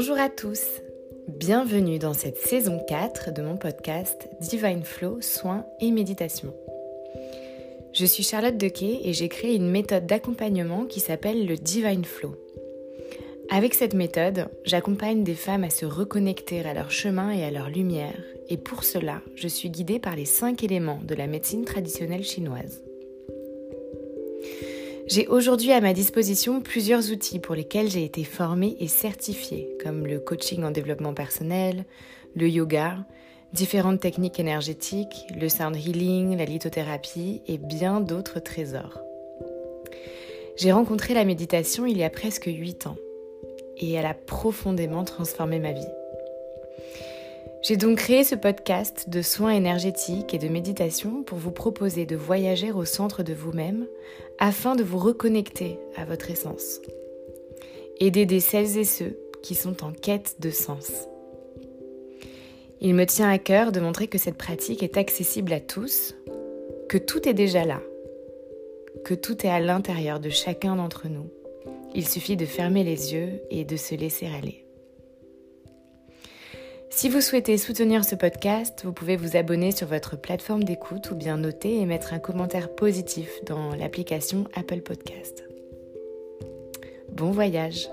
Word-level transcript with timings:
Bonjour 0.00 0.18
à 0.18 0.30
tous, 0.30 0.62
bienvenue 1.28 1.98
dans 1.98 2.14
cette 2.14 2.38
saison 2.38 2.80
4 2.88 3.34
de 3.34 3.42
mon 3.42 3.58
podcast 3.58 4.30
Divine 4.40 4.82
Flow, 4.82 5.20
soins 5.20 5.66
et 5.78 5.90
méditation. 5.90 6.54
Je 7.92 8.06
suis 8.06 8.22
Charlotte 8.22 8.56
Dequet 8.56 9.00
et 9.04 9.12
j'ai 9.12 9.28
créé 9.28 9.56
une 9.56 9.70
méthode 9.70 10.06
d'accompagnement 10.06 10.86
qui 10.86 11.00
s'appelle 11.00 11.46
le 11.46 11.56
Divine 11.56 12.06
Flow. 12.06 12.34
Avec 13.50 13.74
cette 13.74 13.92
méthode, 13.92 14.48
j'accompagne 14.64 15.22
des 15.22 15.34
femmes 15.34 15.64
à 15.64 15.70
se 15.70 15.84
reconnecter 15.84 16.60
à 16.60 16.72
leur 16.72 16.90
chemin 16.90 17.30
et 17.32 17.44
à 17.44 17.50
leur 17.50 17.68
lumière, 17.68 18.16
et 18.48 18.56
pour 18.56 18.84
cela, 18.84 19.20
je 19.34 19.48
suis 19.48 19.68
guidée 19.68 19.98
par 19.98 20.16
les 20.16 20.24
cinq 20.24 20.64
éléments 20.64 21.02
de 21.04 21.14
la 21.14 21.26
médecine 21.26 21.66
traditionnelle 21.66 22.24
chinoise. 22.24 22.82
J'ai 25.10 25.26
aujourd'hui 25.26 25.72
à 25.72 25.80
ma 25.80 25.92
disposition 25.92 26.60
plusieurs 26.60 27.10
outils 27.10 27.40
pour 27.40 27.56
lesquels 27.56 27.90
j'ai 27.90 28.04
été 28.04 28.22
formée 28.22 28.76
et 28.78 28.86
certifiée, 28.86 29.68
comme 29.82 30.06
le 30.06 30.20
coaching 30.20 30.62
en 30.62 30.70
développement 30.70 31.14
personnel, 31.14 31.84
le 32.36 32.48
yoga, 32.48 32.96
différentes 33.52 33.98
techniques 33.98 34.38
énergétiques, 34.38 35.26
le 35.34 35.48
sound 35.48 35.74
healing, 35.74 36.38
la 36.38 36.44
lithothérapie 36.44 37.42
et 37.48 37.58
bien 37.58 38.00
d'autres 38.00 38.38
trésors. 38.38 39.00
J'ai 40.56 40.70
rencontré 40.70 41.12
la 41.12 41.24
méditation 41.24 41.86
il 41.86 41.98
y 41.98 42.04
a 42.04 42.10
presque 42.10 42.46
8 42.46 42.86
ans 42.86 42.96
et 43.78 43.90
elle 43.90 44.06
a 44.06 44.14
profondément 44.14 45.02
transformé 45.02 45.58
ma 45.58 45.72
vie. 45.72 45.99
J'ai 47.62 47.76
donc 47.76 47.98
créé 47.98 48.24
ce 48.24 48.34
podcast 48.34 49.10
de 49.10 49.20
soins 49.20 49.50
énergétiques 49.50 50.32
et 50.32 50.38
de 50.38 50.48
méditation 50.48 51.22
pour 51.22 51.36
vous 51.36 51.50
proposer 51.50 52.06
de 52.06 52.16
voyager 52.16 52.72
au 52.72 52.86
centre 52.86 53.22
de 53.22 53.34
vous-même 53.34 53.86
afin 54.38 54.76
de 54.76 54.82
vous 54.82 54.98
reconnecter 54.98 55.78
à 55.94 56.06
votre 56.06 56.30
essence 56.30 56.80
et 57.98 58.10
d'aider 58.10 58.40
celles 58.40 58.78
et 58.78 58.84
ceux 58.84 59.18
qui 59.42 59.54
sont 59.54 59.84
en 59.84 59.92
quête 59.92 60.36
de 60.40 60.50
sens. 60.50 60.90
Il 62.80 62.94
me 62.94 63.04
tient 63.04 63.28
à 63.28 63.36
cœur 63.36 63.72
de 63.72 63.80
montrer 63.80 64.08
que 64.08 64.16
cette 64.16 64.38
pratique 64.38 64.82
est 64.82 64.96
accessible 64.96 65.52
à 65.52 65.60
tous, 65.60 66.14
que 66.88 66.96
tout 66.96 67.28
est 67.28 67.34
déjà 67.34 67.66
là, 67.66 67.82
que 69.04 69.12
tout 69.12 69.46
est 69.46 69.50
à 69.50 69.60
l'intérieur 69.60 70.18
de 70.18 70.30
chacun 70.30 70.76
d'entre 70.76 71.08
nous. 71.08 71.28
Il 71.94 72.08
suffit 72.08 72.38
de 72.38 72.46
fermer 72.46 72.84
les 72.84 73.12
yeux 73.12 73.42
et 73.50 73.66
de 73.66 73.76
se 73.76 73.94
laisser 73.94 74.28
aller. 74.28 74.59
Si 76.92 77.08
vous 77.08 77.20
souhaitez 77.20 77.56
soutenir 77.56 78.04
ce 78.04 78.16
podcast, 78.16 78.82
vous 78.84 78.92
pouvez 78.92 79.16
vous 79.16 79.36
abonner 79.36 79.70
sur 79.70 79.86
votre 79.86 80.16
plateforme 80.16 80.64
d'écoute 80.64 81.12
ou 81.12 81.14
bien 81.14 81.36
noter 81.36 81.80
et 81.80 81.86
mettre 81.86 82.12
un 82.12 82.18
commentaire 82.18 82.74
positif 82.74 83.30
dans 83.46 83.74
l'application 83.76 84.44
Apple 84.54 84.80
Podcast. 84.80 85.44
Bon 87.12 87.30
voyage 87.30 87.88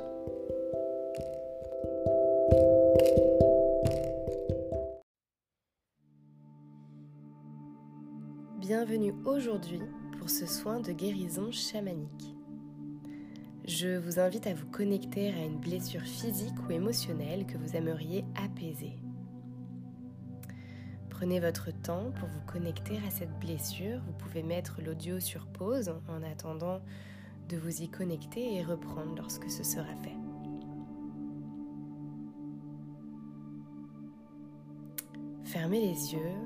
Bienvenue 8.59 9.13
aujourd'hui 9.25 9.81
pour 10.17 10.29
ce 10.29 10.47
soin 10.47 10.79
de 10.79 10.91
guérison 10.91 11.51
chamanique. 11.51 12.36
Je 13.67 13.97
vous 13.97 14.17
invite 14.17 14.47
à 14.47 14.53
vous 14.53 14.65
connecter 14.67 15.33
à 15.33 15.43
une 15.43 15.59
blessure 15.59 16.01
physique 16.01 16.55
ou 16.65 16.71
émotionnelle 16.71 17.45
que 17.45 17.57
vous 17.57 17.75
aimeriez 17.75 18.23
apaiser. 18.41 18.97
Prenez 21.09 21.41
votre 21.41 21.71
temps 21.81 22.13
pour 22.17 22.29
vous 22.29 22.45
connecter 22.45 22.97
à 23.05 23.09
cette 23.09 23.37
blessure. 23.39 23.99
Vous 24.07 24.13
pouvez 24.13 24.41
mettre 24.41 24.79
l'audio 24.81 25.19
sur 25.19 25.47
pause 25.47 25.91
en 26.07 26.23
attendant 26.23 26.79
de 27.49 27.57
vous 27.57 27.81
y 27.81 27.89
connecter 27.89 28.55
et 28.55 28.63
reprendre 28.63 29.13
lorsque 29.17 29.51
ce 29.51 29.65
sera 29.65 29.95
fait. 30.01 30.15
Fermez 35.43 35.81
les 35.81 36.13
yeux 36.13 36.37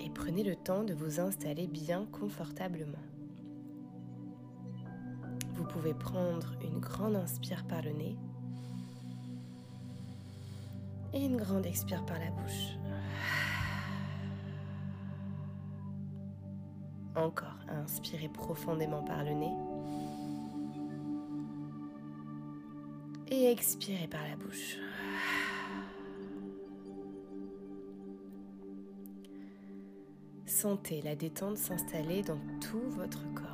et 0.00 0.10
prenez 0.10 0.42
le 0.42 0.56
temps 0.56 0.82
de 0.82 0.92
vous 0.92 1.20
installer 1.20 1.68
bien 1.68 2.04
confortablement. 2.10 3.13
Vous 5.64 5.70
pouvez 5.80 5.94
prendre 5.94 6.52
une 6.62 6.78
grande 6.78 7.16
inspire 7.16 7.64
par 7.66 7.80
le 7.80 7.92
nez 7.92 8.18
et 11.14 11.24
une 11.24 11.38
grande 11.38 11.64
expire 11.64 12.04
par 12.04 12.18
la 12.18 12.30
bouche. 12.30 12.76
Encore, 17.16 17.56
inspirez 17.66 18.28
profondément 18.28 19.02
par 19.04 19.24
le 19.24 19.32
nez. 19.32 19.54
Et 23.28 23.50
expirez 23.50 24.06
par 24.06 24.22
la 24.22 24.36
bouche. 24.36 24.76
Sentez 30.44 31.00
la 31.00 31.16
détente 31.16 31.56
s'installer 31.56 32.22
dans 32.22 32.38
tout 32.60 32.82
votre 32.90 33.22
corps 33.32 33.53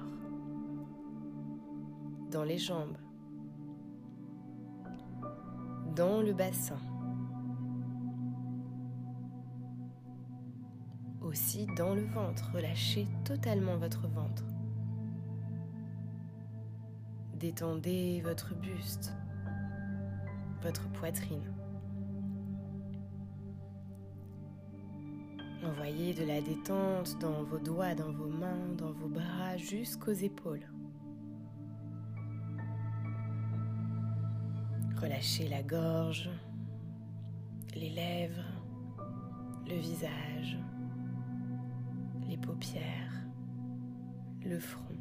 les 2.45 2.59
jambes, 2.59 2.97
dans 5.95 6.23
le 6.23 6.33
bassin, 6.33 6.79
aussi 11.21 11.67
dans 11.77 11.95
le 11.95 12.05
ventre. 12.05 12.51
Relâchez 12.55 13.07
totalement 13.25 13.77
votre 13.77 14.09
ventre. 14.09 14.45
Détendez 17.39 18.21
votre 18.23 18.55
buste, 18.55 19.15
votre 20.63 20.89
poitrine. 20.93 21.55
Envoyez 25.65 26.15
de 26.15 26.25
la 26.25 26.41
détente 26.41 27.19
dans 27.21 27.43
vos 27.45 27.59
doigts, 27.59 27.95
dans 27.95 28.13
vos 28.13 28.29
mains, 28.29 28.69
dans 28.77 28.93
vos 28.93 29.09
bras, 29.09 29.57
jusqu'aux 29.57 30.13
épaules. 30.13 30.67
Relâchez 35.21 35.49
la 35.49 35.63
gorge, 35.63 36.31
les 37.75 37.91
lèvres, 37.91 38.43
le 39.69 39.75
visage, 39.75 40.57
les 42.27 42.39
paupières, 42.39 43.13
le 44.47 44.59
front. 44.59 44.97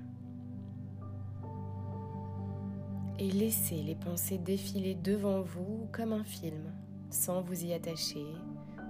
Et 3.17 3.31
laissez 3.31 3.81
les 3.81 3.95
pensées 3.95 4.37
défiler 4.37 4.93
devant 4.93 5.39
vous 5.39 5.87
comme 5.93 6.11
un 6.11 6.25
film, 6.25 6.73
sans 7.09 7.39
vous 7.39 7.63
y 7.63 7.71
attacher, 7.71 8.25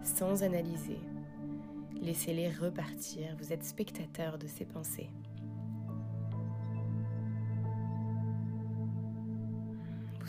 sans 0.01 0.41
analyser. 0.41 0.97
Laissez-les 2.01 2.49
repartir, 2.49 3.35
vous 3.37 3.53
êtes 3.53 3.65
spectateur 3.65 4.39
de 4.39 4.47
ces 4.47 4.65
pensées. 4.65 5.11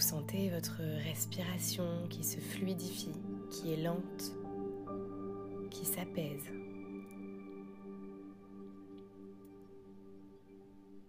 Vous 0.00 0.06
sentez 0.06 0.48
votre 0.48 0.80
respiration 1.04 1.84
qui 2.08 2.24
se 2.24 2.40
fluidifie, 2.40 3.12
qui 3.50 3.74
est 3.74 3.82
lente, 3.82 4.32
qui 5.70 5.84
s'apaise. 5.84 6.46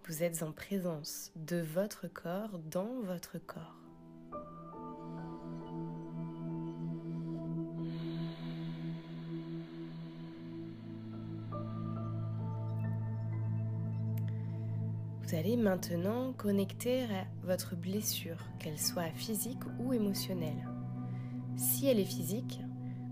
Vous 0.06 0.24
êtes 0.24 0.44
en 0.44 0.52
présence 0.52 1.32
de 1.38 1.62
votre 1.62 2.10
corps 2.10 2.60
dans 2.70 3.00
votre 3.04 3.38
corps. 3.38 3.81
Vous 15.32 15.38
allez 15.38 15.56
maintenant 15.56 16.34
connecter 16.34 17.04
à 17.04 17.26
votre 17.46 17.78
blessure, 17.78 18.36
qu'elle 18.60 18.78
soit 18.78 19.12
physique 19.16 19.62
ou 19.80 19.94
émotionnelle. 19.94 20.68
Si 21.56 21.88
elle 21.88 22.00
est 22.00 22.06
physique, 22.06 22.60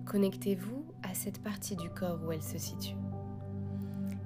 connectez-vous 0.05 0.83
à 1.01 1.13
cette 1.13 1.41
partie 1.41 1.77
du 1.77 1.89
corps 1.89 2.19
où 2.27 2.33
elle 2.33 2.43
se 2.43 2.57
situe. 2.57 2.97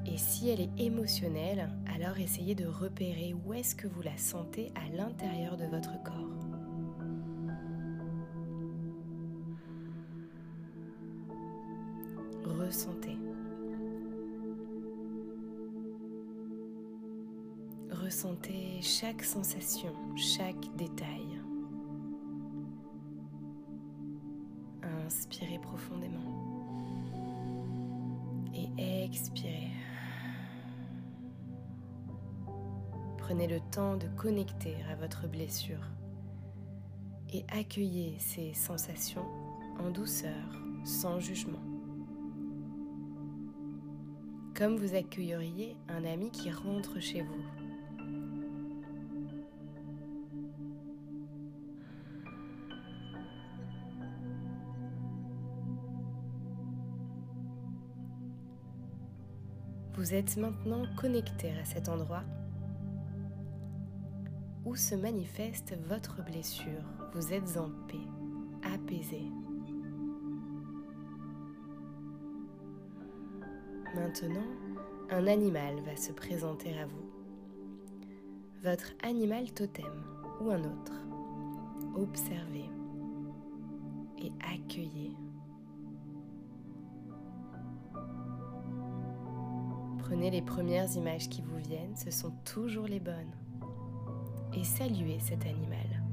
Et 0.07 0.17
si 0.17 0.49
elle 0.49 0.61
est 0.61 0.71
émotionnelle, 0.79 1.69
alors 1.93 2.17
essayez 2.17 2.55
de 2.55 2.65
repérer 2.65 3.35
où 3.45 3.53
est-ce 3.53 3.75
que 3.75 3.87
vous 3.87 4.01
la 4.01 4.17
sentez 4.17 4.71
à 4.73 4.89
l'intérieur 4.95 5.55
de 5.55 5.65
votre 5.65 6.01
corps. 6.01 6.31
Ressentez. 12.43 13.19
Ressentez 18.13 18.79
chaque 18.83 19.23
sensation, 19.23 19.91
chaque 20.15 20.75
détail. 20.77 21.41
Inspirez 24.83 25.57
profondément 25.57 26.21
et 28.53 29.03
expirez. 29.03 29.71
Prenez 33.17 33.47
le 33.47 33.59
temps 33.71 33.97
de 33.97 34.07
connecter 34.15 34.75
à 34.91 34.95
votre 34.95 35.27
blessure 35.27 35.89
et 37.33 37.43
accueillez 37.49 38.15
ces 38.19 38.53
sensations 38.53 39.25
en 39.79 39.89
douceur, 39.89 40.61
sans 40.85 41.19
jugement. 41.19 41.63
Comme 44.53 44.77
vous 44.77 44.93
accueilleriez 44.93 45.75
un 45.89 46.05
ami 46.05 46.29
qui 46.29 46.51
rentre 46.51 46.99
chez 46.99 47.23
vous. 47.23 47.62
Vous 60.03 60.13
êtes 60.13 60.35
maintenant 60.35 60.83
connecté 60.97 61.49
à 61.51 61.63
cet 61.63 61.87
endroit 61.87 62.25
où 64.65 64.75
se 64.75 64.95
manifeste 64.95 65.77
votre 65.87 66.21
blessure. 66.25 66.83
Vous 67.13 67.31
êtes 67.31 67.55
en 67.55 67.69
paix, 67.87 68.05
apaisé. 68.63 69.21
Maintenant, 73.95 74.43
un 75.09 75.25
animal 75.25 75.79
va 75.85 75.95
se 75.95 76.11
présenter 76.11 76.77
à 76.77 76.85
vous. 76.85 77.09
Votre 78.61 78.91
animal 79.03 79.53
totem 79.53 80.03
ou 80.41 80.49
un 80.49 80.65
autre. 80.65 81.01
Observez 81.95 82.69
et 84.17 84.33
accueillez. 84.53 85.15
Prenez 90.13 90.29
les 90.29 90.43
premières 90.43 90.95
images 90.95 91.27
qui 91.27 91.41
vous 91.41 91.57
viennent, 91.57 91.95
ce 91.95 92.11
sont 92.11 92.29
toujours 92.45 92.85
les 92.85 92.99
bonnes. 92.99 93.33
Et 94.53 94.63
saluez 94.63 95.17
cet 95.19 95.43
animal. 95.43 96.03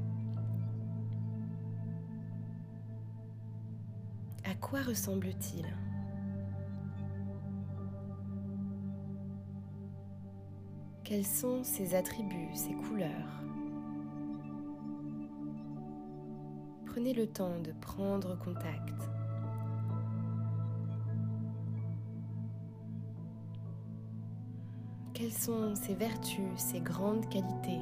À 4.43 4.55
quoi 4.55 4.81
ressemble-t-il? 4.81 5.67
Quels 11.03 11.27
sont 11.27 11.63
ses 11.63 11.93
attributs, 11.93 12.55
ses 12.55 12.73
couleurs? 12.73 13.43
Prenez 16.87 17.13
le 17.13 17.27
temps 17.27 17.59
de 17.59 17.71
prendre 17.73 18.35
contact 18.39 18.95
Quelles 25.31 25.39
sont 25.39 25.75
ses 25.75 25.93
vertus, 25.93 26.57
ses 26.57 26.81
grandes 26.81 27.29
qualités, 27.29 27.79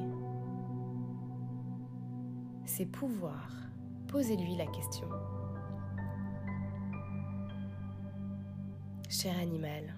ses 2.64 2.86
pouvoirs? 2.86 3.56
Posez-lui 4.06 4.54
la 4.54 4.66
question. 4.66 5.08
Cher 9.08 9.36
animal, 9.40 9.96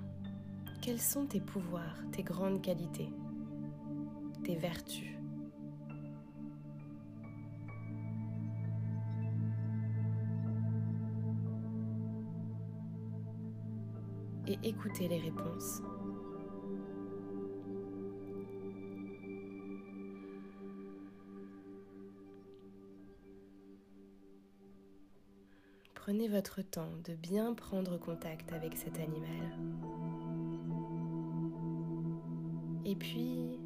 quels 0.81 0.99
sont 0.99 1.27
tes 1.27 1.41
pouvoirs, 1.43 1.99
tes 2.11 2.23
grandes 2.23 2.63
qualités, 2.63 3.13
tes 4.45 4.57
vertus? 4.57 5.15
Et 14.47 14.59
écoutez 14.63 15.07
les 15.07 15.21
réponses. 15.21 15.83
Prenez 26.13 26.29
votre 26.29 26.61
temps 26.61 26.93
de 27.09 27.15
bien 27.15 27.55
prendre 27.55 27.97
contact 27.97 28.53
avec 28.53 28.77
cet 28.77 28.99
animal. 28.99 29.49
Et 32.85 32.95
puis, 32.95 33.59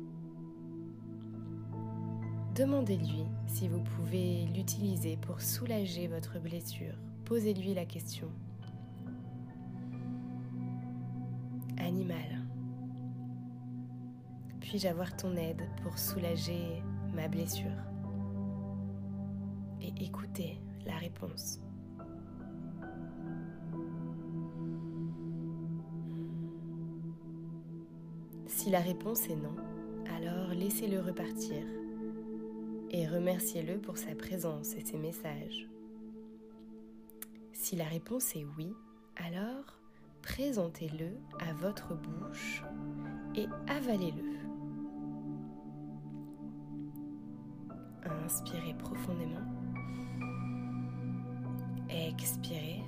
demandez-lui 2.54 3.25
si 3.48 3.66
vous 3.66 3.81
pouvez 3.81 4.46
l'utiliser 4.54 5.16
pour 5.16 5.40
soulager 5.40 6.06
votre 6.06 6.38
blessure. 6.38 6.94
Posez-lui 7.25 7.75
la 7.75 7.84
question. 7.84 8.28
Animal, 11.78 12.44
puis-je 14.60 14.87
avoir 14.87 15.16
ton 15.16 15.34
aide 15.34 15.62
pour 15.82 15.98
soulager 15.98 16.81
ma 17.12 17.26
blessure? 17.26 17.82
Et 19.81 19.93
écoutez 20.00 20.60
la 20.87 20.94
réponse. 20.98 21.58
Si 28.56 28.70
la 28.70 28.81
réponse 28.81 29.29
est 29.29 29.37
non, 29.37 29.55
alors 30.17 30.49
laissez-le 30.55 30.99
repartir 30.99 31.62
et 32.91 33.06
remerciez-le 33.06 33.79
pour 33.79 33.99
sa 33.99 34.14
présence 34.14 34.73
et 34.76 34.81
ses 34.81 34.97
messages. 34.97 35.69
Si 37.53 37.76
la 37.76 37.85
réponse 37.85 38.35
est 38.35 38.47
oui, 38.56 38.73
alors 39.17 39.79
présentez-le 40.23 41.19
à 41.38 41.53
votre 41.53 41.94
bouche 41.94 42.62
et 43.35 43.44
avalez-le. 43.69 44.25
Inspirez 48.25 48.75
profondément. 48.79 49.47
Expirez. 51.91 52.82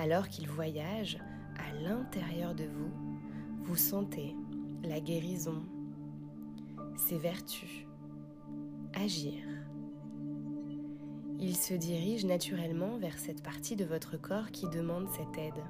Alors 0.00 0.28
qu'il 0.28 0.48
voyage 0.48 1.18
à 1.56 1.72
l'intérieur 1.82 2.54
de 2.54 2.62
vous, 2.64 2.92
vous 3.64 3.74
sentez 3.74 4.36
la 4.84 5.00
guérison, 5.00 5.64
ses 6.96 7.18
vertus, 7.18 7.84
agir. 8.94 9.42
Il 11.40 11.56
se 11.56 11.74
dirige 11.74 12.24
naturellement 12.24 12.96
vers 12.98 13.18
cette 13.18 13.42
partie 13.42 13.74
de 13.74 13.84
votre 13.84 14.16
corps 14.16 14.52
qui 14.52 14.68
demande 14.68 15.08
cette 15.08 15.36
aide. 15.36 15.64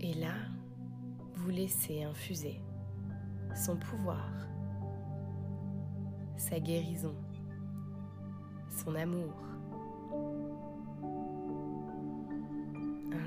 Et 0.00 0.14
là, 0.14 0.34
vous 1.36 1.50
laissez 1.50 2.02
infuser 2.02 2.60
son 3.54 3.76
pouvoir, 3.76 4.32
sa 6.36 6.58
guérison, 6.58 7.14
son 8.68 8.96
amour, 8.96 9.46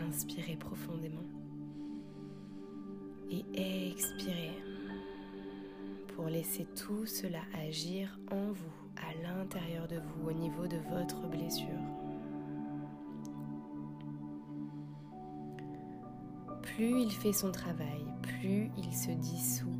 Inspirez 0.10 0.56
profondément 0.56 1.24
et 3.30 3.92
expirez 3.92 4.58
pour 6.16 6.26
laisser 6.26 6.66
tout 6.76 7.06
cela 7.06 7.42
agir 7.54 8.20
en 8.32 8.52
vous, 8.52 8.74
à 8.98 9.14
l'intérieur 9.22 9.88
de 9.88 9.98
vous, 9.98 10.30
au 10.30 10.34
niveau 10.34 10.66
de 10.66 10.78
votre 10.90 11.28
blessure. 11.28 11.68
Plus 16.64 17.04
il 17.04 17.12
fait 17.12 17.34
son 17.34 17.52
travail, 17.52 18.04
plus 18.24 18.72
il 18.78 18.92
se 18.92 19.12
dissout 19.12 19.79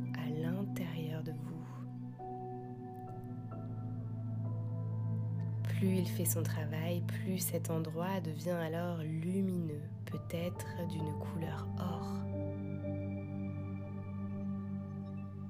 Plus 5.76 5.98
il 5.98 6.08
fait 6.08 6.24
son 6.24 6.42
travail, 6.42 7.00
plus 7.06 7.38
cet 7.38 7.70
endroit 7.70 8.20
devient 8.20 8.50
alors 8.50 8.98
lumineux, 8.98 9.82
peut-être 10.04 10.66
d'une 10.88 11.12
couleur 11.18 11.66
or. 11.78 12.06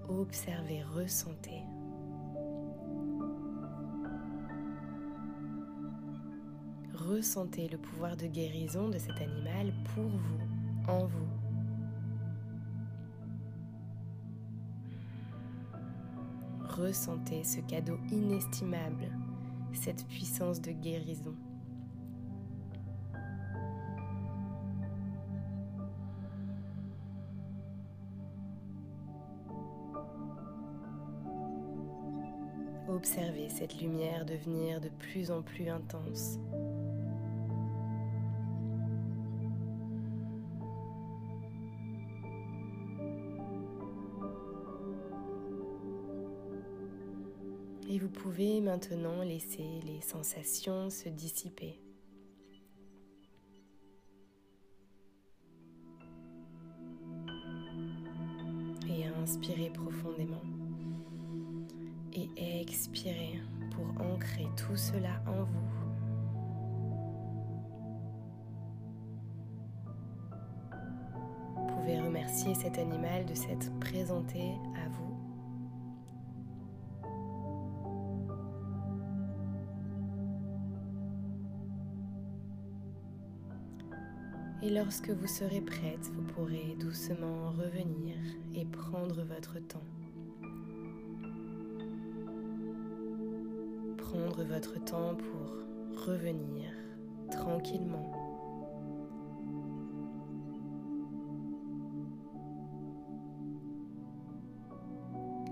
Observez, 0.08 0.82
ressentez. 0.82 1.62
Ressentez 6.94 7.68
le 7.68 7.78
pouvoir 7.78 8.16
de 8.16 8.26
guérison 8.26 8.88
de 8.88 8.98
cet 8.98 9.20
animal 9.22 9.72
pour 9.94 10.04
vous, 10.04 10.92
en 10.92 11.06
vous. 11.06 11.28
Ressentez 16.68 17.42
ce 17.42 17.60
cadeau 17.60 17.98
inestimable 18.12 19.10
cette 19.76 20.06
puissance 20.06 20.60
de 20.60 20.72
guérison. 20.72 21.34
Observez 32.88 33.48
cette 33.48 33.80
lumière 33.80 34.26
devenir 34.26 34.80
de 34.80 34.88
plus 34.88 35.30
en 35.30 35.42
plus 35.42 35.68
intense. 35.68 36.38
Vous 48.00 48.08
pouvez 48.08 48.62
maintenant 48.62 49.22
laisser 49.22 49.62
les 49.84 50.00
sensations 50.00 50.88
se 50.88 51.10
dissiper. 51.10 51.78
Et 58.88 59.04
inspirez 59.22 59.68
profondément. 59.68 60.40
Et 62.14 62.62
expirez 62.62 63.38
pour 63.72 63.86
ancrer 64.02 64.46
tout 64.56 64.76
cela 64.76 65.22
en 65.26 65.44
vous. 65.44 65.68
Vous 71.54 71.66
pouvez 71.76 72.00
remercier 72.00 72.54
cet 72.54 72.78
animal 72.78 73.26
de 73.26 73.34
s'être 73.34 73.78
présenté 73.78 74.40
à 74.74 74.88
vous 74.88 75.09
Et 84.62 84.68
lorsque 84.68 85.08
vous 85.08 85.26
serez 85.26 85.62
prête, 85.62 86.10
vous 86.14 86.22
pourrez 86.22 86.76
doucement 86.78 87.50
revenir 87.52 88.16
et 88.54 88.66
prendre 88.66 89.22
votre 89.24 89.58
temps. 89.58 89.86
Prendre 93.96 94.44
votre 94.44 94.84
temps 94.84 95.16
pour 95.16 96.04
revenir 96.06 96.70
tranquillement. 97.30 98.12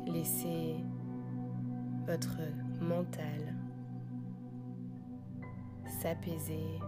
Laissez 0.07 0.77
votre 2.07 2.38
mental 2.81 3.55
s'apaiser 6.00 6.79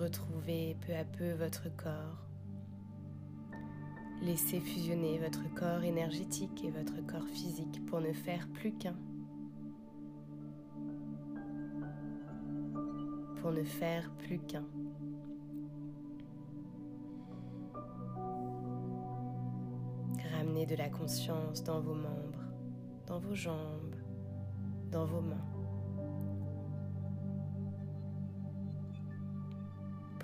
Retrouvez 0.00 0.74
peu 0.86 0.94
à 0.94 1.04
peu 1.04 1.32
votre 1.32 1.68
corps. 1.76 2.26
Laissez 4.22 4.58
fusionner 4.58 5.18
votre 5.18 5.52
corps 5.54 5.84
énergétique 5.84 6.64
et 6.64 6.70
votre 6.70 7.04
corps 7.06 7.28
physique 7.28 7.84
pour 7.86 8.00
ne 8.00 8.12
faire 8.12 8.48
plus 8.48 8.72
qu'un. 8.72 8.96
Pour 13.40 13.52
ne 13.52 13.62
faire 13.64 14.10
plus 14.12 14.38
qu'un. 14.38 14.64
Ramenez 20.32 20.64
de 20.64 20.76
la 20.76 20.88
conscience 20.88 21.62
dans 21.62 21.80
vos 21.80 21.94
membres, 21.94 22.44
dans 23.06 23.18
vos 23.18 23.34
jambes, 23.34 23.96
dans 24.90 25.04
vos 25.04 25.20
mains. 25.20 25.51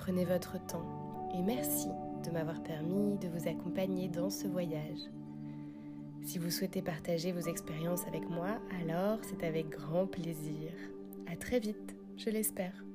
Prenez 0.08 0.24
votre 0.24 0.56
temps 0.68 1.28
et 1.34 1.42
merci 1.42 1.88
de 2.24 2.30
m'avoir 2.30 2.62
permis 2.62 3.18
de 3.18 3.28
vous 3.28 3.46
accompagner 3.46 4.08
dans 4.08 4.30
ce 4.30 4.46
voyage. 4.46 5.00
Si 6.22 6.38
vous 6.38 6.50
souhaitez 6.50 6.80
partager 6.80 7.30
vos 7.30 7.46
expériences 7.46 8.06
avec 8.06 8.26
moi, 8.30 8.58
alors 8.80 9.18
c'est 9.20 9.46
avec 9.46 9.68
grand 9.68 10.06
plaisir. 10.06 10.72
À 11.30 11.36
très 11.36 11.60
vite, 11.60 11.94
je 12.16 12.30
l'espère. 12.30 12.87